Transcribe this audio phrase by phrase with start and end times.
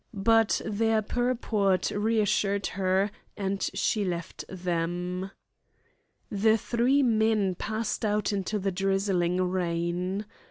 [0.25, 5.29] But their purport reassured her, and she left them.
[6.31, 10.25] The three men passed out into the drizzling rain.